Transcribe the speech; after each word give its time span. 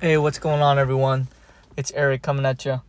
Hey, 0.00 0.16
what's 0.16 0.38
going 0.38 0.62
on, 0.62 0.78
everyone? 0.78 1.28
It's 1.76 1.92
Eric 1.94 2.22
coming 2.22 2.46
at 2.46 2.64
you. 2.64 2.80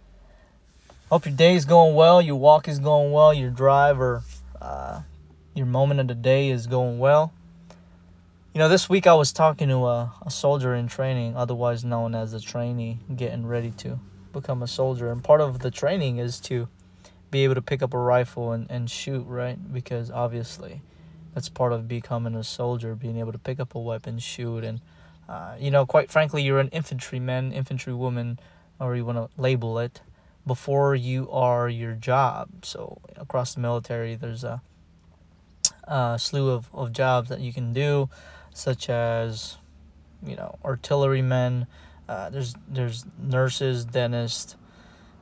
Hope 1.10 1.26
your 1.26 1.36
day 1.36 1.56
is 1.56 1.66
going 1.66 1.94
well, 1.94 2.22
your 2.22 2.38
walk 2.38 2.70
is 2.70 2.80
going 2.80 3.12
well, 3.12 3.34
your 3.34 3.50
drive 3.50 4.00
or 4.00 4.24
uh, 4.62 5.02
your 5.54 5.66
moment 5.66 6.00
of 6.00 6.08
the 6.08 6.16
day 6.16 6.50
is 6.50 6.68
going 6.68 7.00
well. 7.00 7.34
You 8.54 8.60
know, 8.60 8.70
this 8.70 8.88
week 8.88 9.08
I 9.08 9.14
was 9.14 9.34
talking 9.34 9.68
to 9.68 9.88
a, 9.88 10.14
a 10.26 10.32
soldier 10.32 10.74
in 10.74 10.88
training, 10.88 11.36
otherwise 11.36 11.84
known 11.84 12.16
as 12.16 12.34
a 12.34 12.40
trainee, 12.40 13.00
getting 13.14 13.46
ready 13.46 13.72
to 13.72 14.00
become 14.32 14.64
a 14.64 14.68
soldier. 14.68 15.12
And 15.12 15.22
part 15.22 15.42
of 15.42 15.60
the 15.60 15.70
training 15.70 16.18
is 16.18 16.40
to 16.44 16.70
be 17.30 17.44
able 17.44 17.56
to 17.56 17.62
pick 17.62 17.84
up 17.84 17.94
a 17.94 18.00
rifle 18.00 18.54
and, 18.54 18.72
and 18.72 18.90
shoot, 18.90 19.26
right? 19.28 19.74
Because 19.74 20.10
obviously 20.10 20.82
that's 21.34 21.50
part 21.50 21.74
of 21.74 21.90
becoming 21.90 22.36
a 22.36 22.44
soldier, 22.46 22.96
being 22.96 23.18
able 23.18 23.34
to 23.34 23.38
pick 23.38 23.60
up 23.60 23.76
a 23.76 23.80
weapon, 23.80 24.18
shoot, 24.18 24.64
and 24.64 24.80
uh, 25.32 25.56
you 25.58 25.72
know, 25.72 25.86
quite 25.86 26.12
frankly, 26.12 26.44
you're 26.44 26.60
an 26.60 26.68
infantryman, 26.74 27.54
infantrywoman, 27.54 28.38
or 28.82 28.98
you 28.98 29.06
want 29.06 29.18
to 29.18 29.42
label 29.42 29.80
it, 29.80 30.02
before 30.46 30.94
you 30.94 31.32
are 31.32 31.70
your 31.70 31.94
job. 31.94 32.50
So 32.66 33.00
across 33.16 33.54
the 33.54 33.62
military, 33.62 34.16
there's 34.16 34.44
a, 34.44 34.62
a 35.86 36.18
slew 36.20 36.50
of, 36.50 36.70
of 36.74 36.92
jobs 36.92 37.30
that 37.30 37.40
you 37.40 37.54
can 37.54 37.72
do, 37.72 38.10
such 38.54 38.90
as, 38.90 39.58
you 40.22 40.36
know, 40.36 40.60
artillerymen. 40.66 41.66
Uh, 42.10 42.30
there's 42.30 42.54
there's 42.68 43.06
nurses, 43.18 43.86
dentists, 43.86 44.58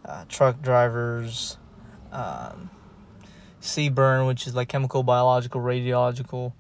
uh, 0.05 0.25
truck 0.27 0.59
drivers, 0.59 1.59
um, 2.11 2.71
CBRN, 3.61 4.25
which 4.25 4.47
is 4.47 4.55
like 4.55 4.69
chemical, 4.69 5.03
biological, 5.03 5.61
radiological 5.61 6.53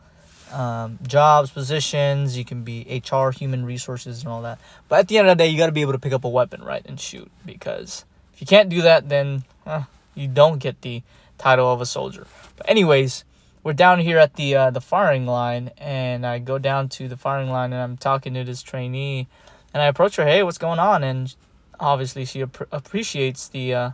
um, 0.51 0.99
jobs, 1.05 1.51
positions. 1.51 2.37
You 2.37 2.45
can 2.45 2.63
be 2.63 3.01
HR, 3.11 3.29
human 3.29 3.65
resources, 3.65 4.23
and 4.23 4.31
all 4.31 4.41
that. 4.41 4.59
But 4.87 4.99
at 4.99 5.07
the 5.07 5.17
end 5.17 5.27
of 5.27 5.37
the 5.37 5.43
day, 5.43 5.49
you 5.49 5.57
got 5.57 5.67
to 5.67 5.71
be 5.71 5.81
able 5.81 5.93
to 5.93 5.99
pick 5.99 6.13
up 6.13 6.23
a 6.23 6.29
weapon, 6.29 6.63
right, 6.63 6.85
and 6.85 6.99
shoot. 6.99 7.31
Because 7.45 8.05
if 8.33 8.41
you 8.41 8.47
can't 8.47 8.69
do 8.69 8.81
that, 8.81 9.09
then 9.09 9.43
eh, 9.65 9.83
you 10.15 10.27
don't 10.27 10.59
get 10.59 10.81
the 10.81 11.03
title 11.37 11.71
of 11.71 11.81
a 11.81 11.85
soldier. 11.85 12.27
But 12.57 12.69
anyways, 12.69 13.23
we're 13.63 13.73
down 13.73 13.99
here 13.99 14.17
at 14.17 14.35
the 14.35 14.55
uh, 14.55 14.71
the 14.71 14.81
firing 14.81 15.25
line, 15.25 15.71
and 15.77 16.25
I 16.25 16.39
go 16.39 16.57
down 16.57 16.89
to 16.89 17.07
the 17.07 17.17
firing 17.17 17.49
line, 17.49 17.73
and 17.73 17.81
I'm 17.81 17.97
talking 17.97 18.33
to 18.33 18.43
this 18.43 18.61
trainee, 18.61 19.27
and 19.73 19.83
I 19.83 19.87
approach 19.87 20.15
her, 20.15 20.25
hey, 20.25 20.43
what's 20.43 20.57
going 20.57 20.79
on? 20.79 21.03
And 21.03 21.33
obviously, 21.79 22.25
she 22.25 22.41
ap- 22.41 22.67
appreciates 22.71 23.47
the 23.47 23.73
uh, 23.73 23.91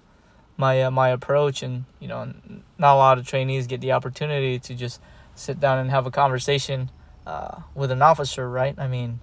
my 0.58 0.83
uh, 0.83 0.91
my 0.91 1.09
approach, 1.09 1.63
and 1.63 1.85
you 1.99 2.08
know, 2.08 2.31
not 2.77 2.95
a 2.95 2.97
lot 2.97 3.17
of 3.17 3.27
trainees 3.27 3.67
get 3.67 3.81
the 3.81 3.91
opportunity 3.91 4.59
to 4.59 4.73
just 4.73 5.02
sit 5.36 5.59
down 5.59 5.80
and 5.80 5.89
have 5.91 6.05
a 6.05 6.11
conversation 6.11 6.89
uh, 7.28 7.59
with 7.73 7.91
an 7.91 8.02
officer, 8.02 8.50
right? 8.50 8.75
I 8.78 8.88
mean, 8.88 9.19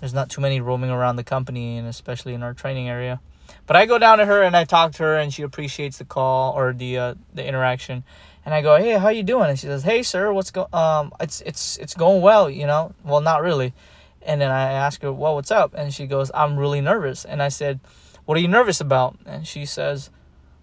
there's 0.00 0.14
not 0.14 0.28
too 0.28 0.40
many 0.40 0.60
roaming 0.60 0.90
around 0.90 1.16
the 1.16 1.24
company, 1.24 1.78
and 1.78 1.88
especially 1.88 2.34
in 2.34 2.42
our 2.42 2.54
training 2.54 2.88
area. 2.88 3.20
But 3.66 3.76
I 3.76 3.86
go 3.86 3.98
down 3.98 4.18
to 4.18 4.26
her 4.26 4.42
and 4.42 4.56
I 4.56 4.64
talk 4.64 4.92
to 4.92 5.02
her, 5.02 5.16
and 5.16 5.32
she 5.32 5.42
appreciates 5.42 5.98
the 5.98 6.04
call 6.04 6.52
or 6.52 6.72
the 6.72 6.98
uh, 6.98 7.14
the 7.34 7.46
interaction. 7.46 8.04
And 8.44 8.54
I 8.54 8.62
go, 8.62 8.76
hey, 8.76 8.92
how 8.92 9.08
you 9.08 9.22
doing? 9.22 9.50
And 9.50 9.58
she 9.58 9.66
says, 9.66 9.82
hey, 9.82 10.02
sir, 10.02 10.32
what's 10.32 10.50
go? 10.50 10.68
Um, 10.72 11.12
it's 11.20 11.40
it's 11.42 11.76
it's 11.78 11.94
going 11.94 12.22
well, 12.22 12.48
you 12.48 12.66
know. 12.66 12.94
Well, 13.04 13.20
not 13.20 13.42
really. 13.42 13.74
And 14.22 14.40
then 14.40 14.50
I 14.50 14.72
ask 14.72 15.02
her, 15.02 15.12
well, 15.12 15.34
what's 15.34 15.50
up? 15.50 15.74
And 15.74 15.92
she 15.92 16.06
goes, 16.06 16.30
I'm 16.34 16.58
really 16.58 16.80
nervous. 16.80 17.24
And 17.24 17.42
I 17.42 17.48
said, 17.48 17.80
what 18.24 18.36
are 18.36 18.40
you 18.40 18.48
nervous 18.48 18.80
about? 18.80 19.16
And 19.24 19.46
she 19.46 19.64
says, 19.64 20.10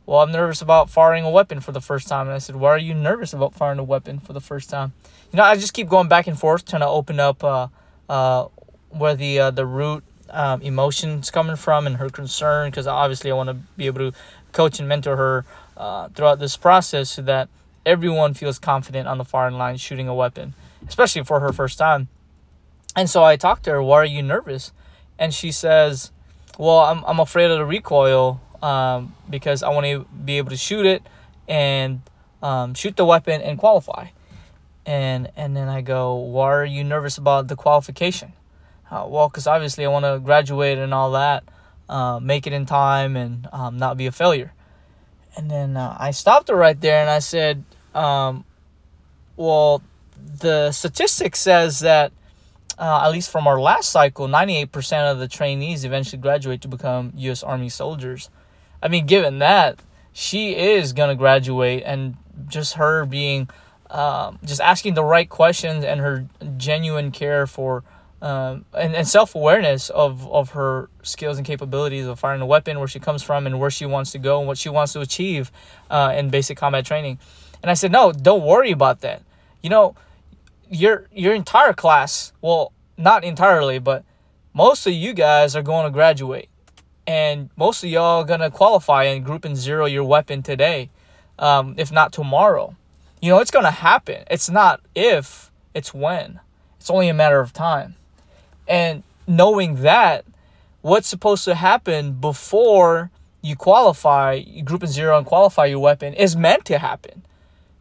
well, 0.05 0.19
I'm 0.19 0.31
nervous 0.31 0.61
about 0.61 0.89
firing 0.89 1.23
a 1.23 1.29
weapon 1.29 1.59
for 1.59 1.71
the 1.71 1.81
first 1.81 2.07
time. 2.07 2.27
And 2.27 2.35
I 2.35 2.37
said, 2.37 2.55
why 2.55 2.69
are 2.69 2.77
you 2.77 2.93
nervous 2.93 3.33
about 3.33 3.55
firing 3.55 3.79
a 3.79 3.83
weapon 3.83 4.19
for 4.19 4.33
the 4.33 4.41
first 4.41 4.69
time? 4.69 4.93
You 5.31 5.37
know, 5.37 5.43
I 5.43 5.55
just 5.55 5.73
keep 5.73 5.89
going 5.89 6.07
back 6.07 6.27
and 6.27 6.39
forth, 6.39 6.65
trying 6.65 6.81
to 6.81 6.87
open 6.87 7.19
up 7.19 7.43
uh, 7.43 7.67
uh, 8.07 8.47
where 8.89 9.15
the 9.15 9.39
uh, 9.39 9.51
the 9.51 9.65
root 9.65 10.03
um, 10.29 10.61
emotions 10.61 11.31
coming 11.31 11.55
from 11.55 11.87
and 11.87 11.97
her 11.97 12.09
concern, 12.09 12.69
because 12.69 12.87
obviously 12.87 13.31
I 13.31 13.33
want 13.33 13.49
to 13.49 13.55
be 13.77 13.87
able 13.87 14.11
to 14.11 14.17
coach 14.51 14.79
and 14.79 14.87
mentor 14.87 15.17
her 15.17 15.45
uh, 15.75 16.09
throughout 16.09 16.39
this 16.39 16.55
process 16.55 17.09
so 17.09 17.21
that 17.23 17.49
everyone 17.85 18.33
feels 18.33 18.57
confident 18.59 19.07
on 19.07 19.17
the 19.17 19.25
firing 19.25 19.57
line 19.57 19.77
shooting 19.77 20.07
a 20.07 20.15
weapon, 20.15 20.53
especially 20.87 21.23
for 21.23 21.39
her 21.39 21.51
first 21.51 21.77
time. 21.77 22.07
And 22.95 23.09
so 23.09 23.23
I 23.23 23.35
talked 23.35 23.63
to 23.63 23.71
her, 23.71 23.83
why 23.83 23.97
are 23.97 24.05
you 24.05 24.23
nervous? 24.23 24.71
And 25.19 25.33
she 25.33 25.51
says, 25.51 26.11
well, 26.57 26.79
I'm, 26.79 27.03
I'm 27.05 27.19
afraid 27.19 27.51
of 27.51 27.57
the 27.57 27.65
recoil 27.65 28.41
um, 28.65 29.15
because 29.29 29.61
I 29.61 29.69
want 29.69 29.85
to 29.85 30.07
be 30.25 30.39
able 30.39 30.49
to 30.49 30.57
shoot 30.57 30.87
it 30.87 31.03
and 31.47 32.01
um, 32.41 32.73
shoot 32.73 32.95
the 32.95 33.05
weapon 33.05 33.41
and 33.41 33.59
qualify. 33.59 34.07
And 34.87 35.31
and 35.35 35.55
then 35.55 35.67
I 35.67 35.81
go, 35.81 36.15
why 36.15 36.51
are 36.51 36.65
you 36.65 36.83
nervous 36.83 37.17
about 37.17 37.47
the 37.47 37.55
qualification? 37.55 38.33
Uh, 38.89 39.05
well, 39.07 39.29
because 39.29 39.45
obviously 39.45 39.85
I 39.85 39.89
want 39.89 40.05
to 40.05 40.19
graduate 40.19 40.77
and 40.77 40.93
all 40.93 41.11
that, 41.11 41.43
uh, 41.89 42.19
make 42.19 42.47
it 42.47 42.53
in 42.53 42.65
time 42.65 43.15
and 43.15 43.47
um, 43.51 43.77
not 43.77 43.97
be 43.97 44.07
a 44.07 44.11
failure. 44.11 44.53
And 45.37 45.49
then 45.49 45.77
uh, 45.77 45.95
I 45.99 46.11
stopped 46.11 46.49
her 46.49 46.55
right 46.55 46.79
there 46.79 47.01
and 47.01 47.09
I 47.09 47.19
said, 47.19 47.63
um, 47.93 48.45
well, 49.35 49.81
the 50.17 50.71
statistic 50.71 51.35
says 51.35 51.79
that 51.79 52.11
uh, 52.77 53.01
at 53.03 53.09
least 53.09 53.31
from 53.31 53.47
our 53.47 53.59
last 53.59 53.89
cycle, 53.89 54.27
98% 54.27 55.11
of 55.11 55.19
the 55.19 55.27
trainees 55.27 55.85
eventually 55.85 56.21
graduate 56.21 56.61
to 56.61 56.67
become 56.67 57.11
U.S. 57.15 57.43
Army 57.43 57.69
soldiers. 57.69 58.29
I 58.85 58.87
mean, 58.87 59.07
given 59.07 59.39
that 59.39 59.79
she 60.13 60.55
is 60.55 60.93
gonna 60.93 61.15
graduate, 61.15 61.81
and 61.87 62.17
just 62.47 62.75
her 62.75 63.03
being, 63.03 63.49
um, 63.89 64.37
just 64.45 64.61
asking 64.61 64.93
the 64.93 65.03
right 65.03 65.27
questions 65.27 65.83
and 65.83 65.99
her 65.99 66.27
genuine 66.57 67.09
care 67.11 67.47
for, 67.47 67.83
um, 68.21 68.63
and, 68.77 68.95
and 68.95 69.07
self 69.07 69.33
awareness 69.33 69.89
of 69.89 70.31
of 70.31 70.51
her 70.51 70.91
skills 71.01 71.37
and 71.37 71.47
capabilities 71.47 72.05
of 72.05 72.19
firing 72.19 72.41
a 72.41 72.45
weapon, 72.45 72.77
where 72.77 72.87
she 72.87 72.99
comes 72.99 73.23
from, 73.23 73.47
and 73.47 73.59
where 73.59 73.71
she 73.71 73.87
wants 73.87 74.11
to 74.11 74.19
go, 74.19 74.37
and 74.37 74.47
what 74.47 74.59
she 74.59 74.69
wants 74.69 74.93
to 74.93 74.99
achieve, 75.01 75.51
uh, 75.89 76.13
in 76.15 76.29
basic 76.29 76.55
combat 76.55 76.85
training. 76.85 77.17
And 77.63 77.71
I 77.71 77.73
said, 77.73 77.91
no, 77.91 78.11
don't 78.11 78.43
worry 78.43 78.69
about 78.69 79.01
that. 79.01 79.23
You 79.63 79.71
know, 79.71 79.95
your 80.69 81.07
your 81.11 81.33
entire 81.33 81.73
class, 81.73 82.33
well, 82.39 82.71
not 82.99 83.23
entirely, 83.23 83.79
but 83.79 84.05
most 84.53 84.85
of 84.85 84.93
you 84.93 85.13
guys 85.13 85.55
are 85.55 85.63
going 85.63 85.85
to 85.85 85.91
graduate 85.91 86.49
and 87.07 87.49
most 87.55 87.83
of 87.83 87.89
y'all 87.89 88.23
gonna 88.23 88.51
qualify 88.51 89.03
and 89.03 89.23
group 89.23 89.45
and 89.45 89.55
zero 89.55 89.85
your 89.85 90.03
weapon 90.03 90.41
today, 90.41 90.89
um, 91.39 91.75
if 91.77 91.91
not 91.91 92.11
tomorrow. 92.11 92.75
You 93.21 93.31
know, 93.31 93.39
it's 93.39 93.51
gonna 93.51 93.71
happen. 93.71 94.23
It's 94.29 94.49
not 94.49 94.81
if, 94.95 95.51
it's 95.73 95.93
when. 95.93 96.39
It's 96.79 96.89
only 96.89 97.09
a 97.09 97.13
matter 97.13 97.39
of 97.39 97.53
time. 97.53 97.95
And 98.67 99.03
knowing 99.27 99.81
that, 99.81 100.25
what's 100.81 101.07
supposed 101.07 101.43
to 101.45 101.55
happen 101.55 102.13
before 102.13 103.11
you 103.41 103.55
qualify, 103.55 104.33
you 104.33 104.63
group 104.63 104.83
and 104.83 104.91
zero 104.91 105.17
and 105.17 105.25
qualify 105.25 105.65
your 105.65 105.79
weapon 105.79 106.13
is 106.13 106.35
meant 106.35 106.65
to 106.65 106.79
happen. 106.79 107.23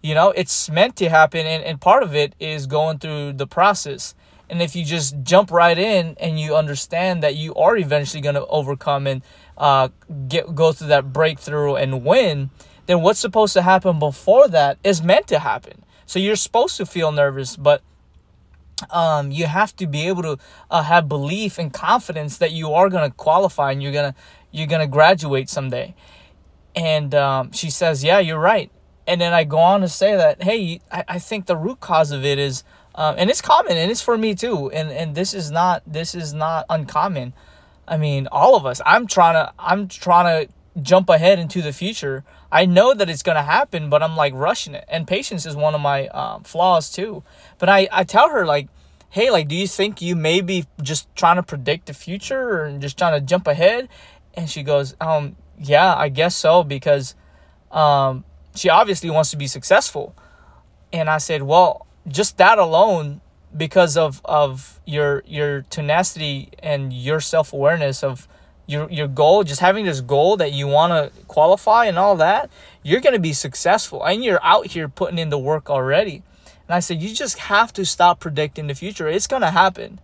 You 0.02 0.14
know, 0.14 0.30
it's 0.30 0.68
meant 0.68 0.96
to 0.96 1.08
happen, 1.08 1.46
and, 1.46 1.64
and 1.64 1.80
part 1.80 2.02
of 2.02 2.14
it 2.14 2.34
is 2.38 2.66
going 2.66 2.98
through 2.98 3.34
the 3.34 3.46
process 3.46 4.14
and 4.50 4.60
if 4.60 4.76
you 4.76 4.84
just 4.84 5.22
jump 5.22 5.50
right 5.50 5.78
in 5.78 6.16
and 6.20 6.38
you 6.38 6.54
understand 6.54 7.22
that 7.22 7.34
you 7.36 7.54
are 7.54 7.76
eventually 7.76 8.20
going 8.20 8.34
to 8.34 8.46
overcome 8.46 9.06
and 9.06 9.22
uh, 9.56 9.88
get 10.28 10.54
go 10.54 10.72
through 10.72 10.88
that 10.88 11.12
breakthrough 11.12 11.74
and 11.74 12.04
win, 12.04 12.50
then 12.86 13.00
what's 13.00 13.18
supposed 13.18 13.54
to 13.54 13.62
happen 13.62 13.98
before 13.98 14.48
that 14.48 14.78
is 14.84 15.02
meant 15.02 15.26
to 15.28 15.38
happen. 15.38 15.84
So 16.06 16.18
you're 16.18 16.36
supposed 16.36 16.76
to 16.76 16.86
feel 16.86 17.12
nervous, 17.12 17.56
but 17.56 17.82
um, 18.90 19.30
you 19.30 19.46
have 19.46 19.74
to 19.76 19.86
be 19.86 20.06
able 20.08 20.22
to 20.22 20.38
uh, 20.70 20.82
have 20.82 21.08
belief 21.08 21.58
and 21.58 21.72
confidence 21.72 22.38
that 22.38 22.52
you 22.52 22.72
are 22.72 22.90
going 22.90 23.08
to 23.08 23.16
qualify 23.16 23.72
and 23.72 23.82
you're 23.82 23.92
gonna 23.92 24.14
you're 24.50 24.66
gonna 24.66 24.86
graduate 24.86 25.48
someday. 25.48 25.94
And 26.76 27.14
um, 27.14 27.52
she 27.52 27.70
says, 27.70 28.04
"Yeah, 28.04 28.18
you're 28.18 28.38
right." 28.38 28.70
And 29.06 29.20
then 29.20 29.32
I 29.32 29.44
go 29.44 29.58
on 29.58 29.80
to 29.80 29.88
say 29.88 30.16
that, 30.16 30.42
"Hey, 30.42 30.80
I, 30.90 31.04
I 31.08 31.18
think 31.18 31.46
the 31.46 31.56
root 31.56 31.80
cause 31.80 32.10
of 32.10 32.24
it 32.24 32.38
is." 32.38 32.62
Um, 32.94 33.16
and 33.18 33.28
it's 33.28 33.42
common 33.42 33.76
and 33.76 33.90
it's 33.90 34.02
for 34.02 34.16
me 34.16 34.34
too 34.34 34.70
and 34.70 34.90
and 34.90 35.14
this 35.14 35.34
is 35.34 35.50
not 35.50 35.82
this 35.86 36.14
is 36.14 36.32
not 36.32 36.64
uncommon. 36.70 37.32
I 37.86 37.96
mean 37.98 38.28
all 38.32 38.56
of 38.56 38.64
us 38.64 38.80
i'm 38.86 39.06
trying 39.06 39.34
to 39.34 39.52
i'm 39.58 39.88
trying 39.88 40.46
to 40.46 40.52
jump 40.80 41.08
ahead 41.08 41.38
into 41.38 41.62
the 41.62 41.72
future. 41.72 42.24
I 42.50 42.66
know 42.66 42.94
that 42.94 43.10
it's 43.10 43.22
going 43.22 43.36
to 43.36 43.42
happen 43.42 43.90
but 43.90 44.02
i'm 44.02 44.16
like 44.16 44.32
rushing 44.34 44.74
it 44.74 44.84
and 44.88 45.06
patience 45.06 45.44
is 45.44 45.56
one 45.56 45.74
of 45.74 45.80
my 45.80 46.08
um, 46.08 46.44
flaws 46.44 46.90
too. 46.90 47.22
But 47.58 47.68
i 47.68 47.88
i 47.92 48.04
tell 48.04 48.30
her 48.30 48.46
like 48.46 48.68
hey 49.10 49.30
like 49.30 49.48
do 49.48 49.56
you 49.56 49.66
think 49.68 50.00
you 50.00 50.16
may 50.16 50.40
be 50.40 50.66
just 50.82 51.14
trying 51.14 51.36
to 51.36 51.42
predict 51.42 51.86
the 51.86 51.94
future 51.94 52.60
or 52.60 52.78
just 52.78 52.96
trying 52.96 53.18
to 53.20 53.24
jump 53.24 53.46
ahead? 53.46 53.88
And 54.34 54.48
she 54.48 54.62
goes 54.62 54.94
um 55.00 55.36
yeah 55.58 55.94
i 55.94 56.08
guess 56.08 56.34
so 56.34 56.64
because 56.64 57.14
um 57.70 58.24
she 58.54 58.68
obviously 58.68 59.10
wants 59.10 59.30
to 59.30 59.36
be 59.36 59.48
successful. 59.48 60.14
And 60.92 61.10
i 61.10 61.18
said 61.18 61.42
well 61.42 61.86
just 62.08 62.38
that 62.38 62.58
alone 62.58 63.20
because 63.56 63.96
of 63.96 64.20
of 64.24 64.80
your 64.86 65.22
your 65.26 65.62
tenacity 65.70 66.50
and 66.62 66.92
your 66.92 67.20
self-awareness 67.20 68.02
of 68.04 68.28
your 68.66 68.90
your 68.90 69.08
goal 69.08 69.44
just 69.44 69.60
having 69.60 69.84
this 69.84 70.00
goal 70.00 70.36
that 70.36 70.52
you 70.52 70.66
want 70.66 70.92
to 70.92 71.24
qualify 71.26 71.86
and 71.86 71.98
all 71.98 72.16
that 72.16 72.50
you're 72.82 73.00
going 73.00 73.14
to 73.14 73.20
be 73.20 73.32
successful 73.32 74.04
and 74.04 74.24
you're 74.24 74.42
out 74.44 74.68
here 74.68 74.88
putting 74.88 75.18
in 75.18 75.30
the 75.30 75.38
work 75.38 75.70
already 75.70 76.22
and 76.68 76.74
i 76.74 76.80
said 76.80 77.00
you 77.02 77.14
just 77.14 77.38
have 77.38 77.72
to 77.72 77.84
stop 77.84 78.20
predicting 78.20 78.66
the 78.66 78.74
future 78.74 79.08
it's 79.08 79.26
going 79.26 79.42
to 79.42 79.50
happen 79.50 80.00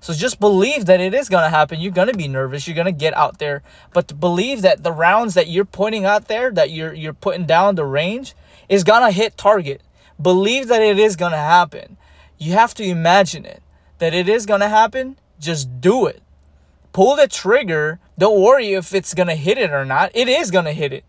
So 0.00 0.14
just 0.14 0.40
believe 0.40 0.86
that 0.86 1.00
it 1.00 1.14
is 1.14 1.28
going 1.28 1.44
to 1.44 1.50
happen. 1.50 1.80
You're 1.80 1.92
going 1.92 2.08
to 2.08 2.16
be 2.16 2.28
nervous. 2.28 2.66
You're 2.66 2.76
going 2.76 2.86
to 2.86 2.92
get 2.92 3.14
out 3.16 3.38
there, 3.38 3.62
but 3.92 4.08
to 4.08 4.14
believe 4.14 4.62
that 4.62 4.82
the 4.82 4.92
rounds 4.92 5.34
that 5.34 5.48
you're 5.48 5.66
pointing 5.66 6.06
out 6.06 6.28
there 6.28 6.50
that 6.52 6.70
you're 6.70 6.94
you're 6.94 7.14
putting 7.14 7.46
down 7.46 7.74
the 7.76 7.84
range 7.84 8.34
is 8.68 8.84
going 8.84 9.02
to 9.02 9.12
hit 9.12 9.36
target. 9.36 9.82
Believe 10.20 10.68
that 10.68 10.82
it 10.82 10.98
is 10.98 11.16
going 11.16 11.32
to 11.32 11.38
happen. 11.38 11.96
You 12.38 12.52
have 12.52 12.74
to 12.74 12.84
imagine 12.84 13.44
it 13.44 13.62
that 13.98 14.14
it 14.14 14.28
is 14.28 14.46
going 14.46 14.60
to 14.60 14.68
happen. 14.68 15.18
Just 15.38 15.80
do 15.80 16.06
it. 16.06 16.22
Pull 16.92 17.16
the 17.16 17.28
trigger. 17.28 18.00
Don't 18.18 18.40
worry 18.40 18.72
if 18.72 18.94
it's 18.94 19.14
going 19.14 19.28
to 19.28 19.34
hit 19.34 19.58
it 19.58 19.70
or 19.70 19.84
not. 19.84 20.10
It 20.14 20.28
is 20.28 20.50
going 20.50 20.64
to 20.64 20.72
hit 20.72 20.92
it. 20.92 21.04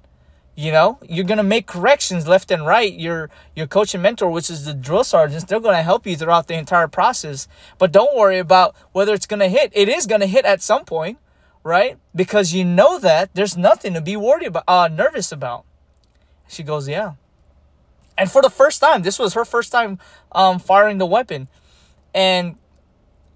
You 0.53 0.71
know, 0.73 0.99
you're 1.07 1.25
gonna 1.25 1.43
make 1.43 1.65
corrections 1.65 2.27
left 2.27 2.51
and 2.51 2.65
right. 2.65 2.93
Your 2.93 3.29
your 3.55 3.67
coach 3.67 3.93
and 3.93 4.03
mentor, 4.03 4.29
which 4.29 4.49
is 4.49 4.65
the 4.65 4.73
drill 4.73 5.05
sergeants, 5.05 5.45
they're 5.45 5.61
gonna 5.61 5.81
help 5.81 6.05
you 6.05 6.17
throughout 6.17 6.47
the 6.47 6.55
entire 6.55 6.89
process. 6.89 7.47
But 7.77 7.93
don't 7.93 8.17
worry 8.17 8.37
about 8.37 8.75
whether 8.91 9.13
it's 9.13 9.25
gonna 9.25 9.47
hit. 9.47 9.71
It 9.73 9.87
is 9.87 10.05
gonna 10.05 10.27
hit 10.27 10.43
at 10.43 10.61
some 10.61 10.83
point, 10.83 11.19
right? 11.63 11.97
Because 12.13 12.53
you 12.53 12.65
know 12.65 12.99
that 12.99 13.33
there's 13.33 13.55
nothing 13.55 13.93
to 13.93 14.01
be 14.01 14.17
worried 14.17 14.47
about, 14.47 14.65
uh, 14.67 14.89
nervous 14.89 15.31
about. 15.31 15.63
She 16.49 16.63
goes, 16.63 16.87
yeah. 16.87 17.13
And 18.21 18.31
for 18.31 18.41
the 18.41 18.49
first 18.51 18.79
time, 18.79 19.01
this 19.01 19.17
was 19.17 19.33
her 19.33 19.43
first 19.43 19.71
time 19.71 19.97
um, 20.31 20.59
firing 20.59 20.99
the 20.99 21.07
weapon, 21.07 21.47
and 22.13 22.55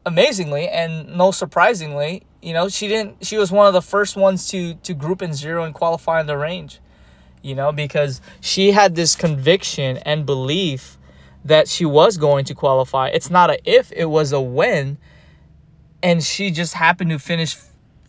amazingly 0.05 0.67
and 0.69 1.17
no 1.17 1.31
surprisingly, 1.31 2.23
you 2.41 2.53
know, 2.53 2.69
she 2.69 2.87
didn't. 2.87 3.25
She 3.25 3.37
was 3.37 3.51
one 3.51 3.65
of 3.65 3.73
the 3.73 3.81
first 3.81 4.15
ones 4.15 4.47
to 4.49 4.75
to 4.75 4.93
group 4.93 5.21
in 5.21 5.33
zero 5.33 5.63
and 5.63 5.73
qualify 5.73 6.21
in 6.21 6.27
the 6.27 6.37
range 6.37 6.79
you 7.45 7.53
know, 7.53 7.71
because 7.71 8.21
she 8.41 8.71
had 8.71 8.95
this 8.95 9.15
conviction 9.15 9.97
and 9.97 10.25
belief 10.25 10.97
that 11.45 11.67
she 11.67 11.85
was 11.85 12.17
going 12.17 12.43
to 12.43 12.55
qualify. 12.55 13.07
It's 13.09 13.29
not 13.29 13.51
a 13.51 13.59
if, 13.63 13.91
it 13.91 14.05
was 14.05 14.31
a 14.31 14.41
when. 14.41 14.97
And 16.01 16.23
she 16.23 16.49
just 16.49 16.73
happened 16.73 17.11
to 17.11 17.19
finish 17.19 17.55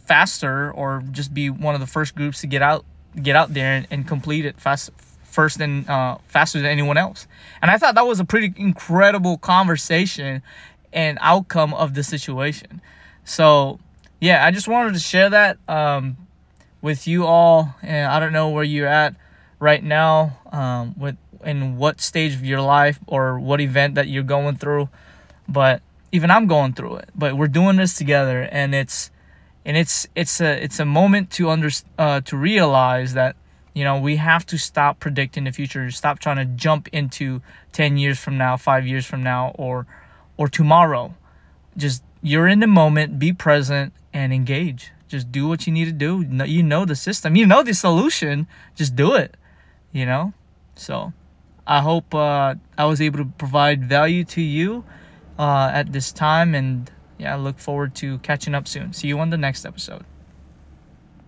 faster 0.07 0.73
or 0.73 1.05
just 1.11 1.35
be 1.35 1.51
one 1.51 1.75
of 1.75 1.83
the 1.83 1.87
first 1.87 2.15
groups 2.15 2.41
to 2.41 2.47
get 2.47 2.63
out 2.63 2.87
get 3.21 3.37
out 3.37 3.53
there 3.53 3.73
and, 3.73 3.87
and 3.91 4.07
complete 4.09 4.45
it 4.47 4.61
fast 4.61 4.91
first 5.37 5.61
and 5.61 5.89
uh, 5.89 6.17
faster 6.29 6.59
than 6.59 6.71
anyone 6.71 6.97
else. 6.97 7.29
And 7.61 7.71
I 7.71 7.77
thought 7.77 7.95
that 7.95 8.07
was 8.07 8.21
a 8.21 8.25
pretty 8.25 8.55
incredible 8.57 9.37
conversation 9.37 10.43
and 10.95 11.19
outcome 11.21 11.75
of 11.75 11.93
the 11.93 12.03
situation. 12.03 12.81
So 13.25 13.79
yeah, 14.19 14.47
I 14.47 14.51
just 14.51 14.67
wanted 14.67 14.95
to 14.95 14.99
share 14.99 15.29
that 15.29 15.59
um, 15.69 16.17
with 16.81 17.07
you 17.07 17.27
all. 17.27 17.75
And 17.83 18.11
I 18.11 18.19
don't 18.19 18.33
know 18.33 18.49
where 18.49 18.65
you're 18.65 18.89
at 18.89 19.15
right 19.61 19.85
now 19.85 20.39
um, 20.53 20.95
with 20.99 21.17
in 21.45 21.77
what 21.77 22.01
stage 22.01 22.35
of 22.35 22.45
your 22.45 22.63
life 22.63 22.99
or 23.07 23.39
what 23.39 23.61
event 23.61 23.95
that 23.95 24.09
you're 24.09 24.23
going 24.23 24.57
through 24.57 24.89
but 25.49 25.81
even 26.11 26.31
i'm 26.31 26.47
going 26.47 26.73
through 26.73 26.97
it 26.97 27.09
but 27.15 27.37
we're 27.37 27.47
doing 27.47 27.77
this 27.77 27.95
together 27.95 28.43
and 28.51 28.75
it's 28.75 29.11
and 29.65 29.77
it's 29.77 30.07
it's 30.15 30.41
a 30.41 30.63
it's 30.63 30.81
a 30.81 30.85
moment 30.85 31.31
to 31.31 31.49
under 31.51 31.71
uh, 31.99 32.21
to 32.23 32.37
realize 32.37 33.15
that 33.15 33.37
you 33.77 33.85
know 33.85 33.97
we 34.09 34.17
have 34.17 34.45
to 34.47 34.57
stop 34.59 34.99
predicting 34.99 35.45
the 35.45 35.53
future 35.53 35.91
stop 35.91 36.19
trying 36.19 36.41
to 36.43 36.49
jump 36.67 36.89
into 36.93 37.41
10 37.73 37.97
years 37.97 38.19
from 38.19 38.37
now 38.37 38.57
5 38.57 38.87
years 38.87 39.07
from 39.07 39.23
now 39.23 39.43
or 39.55 39.87
or 40.37 40.49
tomorrow 40.49 41.15
just 41.77 42.03
you're 42.23 42.49
in 42.49 42.61
the 42.61 42.67
moment 42.67 43.19
be 43.19 43.33
present 43.33 43.93
and 44.13 44.33
engage 44.33 44.93
just 45.09 45.31
do 45.31 45.47
what 45.47 45.67
you 45.67 45.73
need 45.73 45.85
to 45.85 45.99
do 46.07 46.13
you 46.47 46.63
know 46.63 46.85
the 46.85 46.97
system 46.97 47.37
you 47.37 47.47
know 47.47 47.63
the 47.63 47.75
solution 47.75 48.49
just 48.75 48.97
do 48.97 49.15
it 49.15 49.37
you 49.97 50.05
know? 50.05 50.33
So 50.75 51.13
I 51.67 51.81
hope 51.81 52.15
uh, 52.15 52.57
I 52.77 52.85
was 52.85 53.01
able 53.01 53.19
to 53.19 53.25
provide 53.25 53.85
value 53.85 54.25
to 54.25 54.43
you 54.43 54.85
uh, 55.39 55.71
at 55.73 55.93
this 55.93 56.13
time. 56.13 56.55
And 56.55 56.91
yeah, 57.19 57.35
I 57.35 57.39
look 57.39 57.59
forward 57.59 57.95
to 57.97 58.19
catching 58.19 58.55
up 58.55 58.69
soon. 58.69 58.93
See 58.93 59.09
you 59.09 59.19
on 59.19 59.31
the 59.31 59.39
next 59.39 59.65
episode. 59.65 60.05